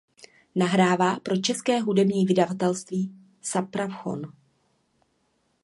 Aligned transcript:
Nahrává 0.55 1.19
pro 1.19 1.37
české 1.37 1.79
hudební 1.81 2.25
vydavatelství 2.25 3.13
Supraphon. 3.41 4.21